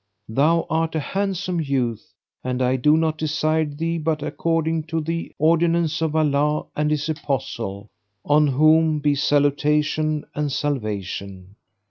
[0.29, 5.31] Thou art a handsome youth and I do not desire thee but according to the
[5.37, 7.87] ordinance of Allah and His Apostle
[8.25, 11.55] (on whom be salutation and salvation!).